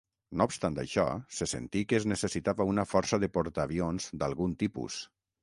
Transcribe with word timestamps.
No 0.39 0.45
obstant 0.51 0.77
això, 0.83 1.03
se 1.39 1.47
sentí 1.51 1.83
que 1.91 1.99
es 1.99 2.07
necessitava 2.13 2.67
una 2.71 2.87
força 2.95 3.21
de 3.25 3.31
portaavions 3.37 4.09
d'algun 4.25 4.59
tipus. 4.67 4.99